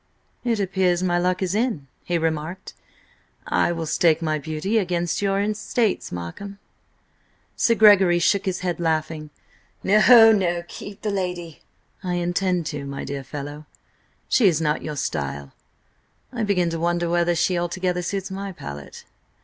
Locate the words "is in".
1.43-1.85